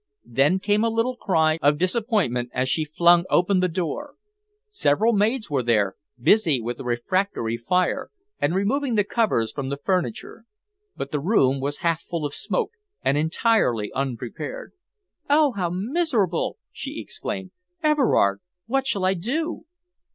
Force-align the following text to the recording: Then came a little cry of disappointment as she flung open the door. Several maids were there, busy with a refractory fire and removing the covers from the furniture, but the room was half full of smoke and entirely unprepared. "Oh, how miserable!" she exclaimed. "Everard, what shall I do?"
Then 0.25 0.57
came 0.57 0.83
a 0.83 0.89
little 0.89 1.15
cry 1.15 1.59
of 1.61 1.77
disappointment 1.77 2.49
as 2.55 2.67
she 2.69 2.85
flung 2.85 3.23
open 3.29 3.59
the 3.59 3.67
door. 3.67 4.15
Several 4.67 5.13
maids 5.13 5.47
were 5.47 5.61
there, 5.61 5.95
busy 6.19 6.59
with 6.59 6.79
a 6.79 6.83
refractory 6.83 7.55
fire 7.55 8.09
and 8.39 8.55
removing 8.55 8.95
the 8.95 9.03
covers 9.03 9.51
from 9.51 9.69
the 9.69 9.77
furniture, 9.77 10.45
but 10.95 11.11
the 11.11 11.19
room 11.19 11.59
was 11.59 11.77
half 11.85 12.01
full 12.01 12.25
of 12.25 12.33
smoke 12.33 12.71
and 13.03 13.15
entirely 13.15 13.91
unprepared. 13.93 14.73
"Oh, 15.29 15.51
how 15.51 15.69
miserable!" 15.69 16.57
she 16.71 16.99
exclaimed. 16.99 17.51
"Everard, 17.83 18.39
what 18.65 18.87
shall 18.87 19.05
I 19.05 19.13
do?" 19.13 19.65